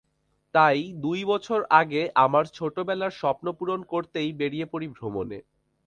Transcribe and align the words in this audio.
তাই 0.55 0.79
দুই 1.03 1.19
বছর 1.31 1.59
আগে 1.81 2.01
আমার 2.25 2.43
ছোটবেলার 2.57 3.17
স্বপ্নপূরণ 3.19 3.79
করতেই 3.91 4.29
বেরিয়ে 4.39 4.65
পড়ি 4.71 4.87
ভ্রমণে। 4.95 5.39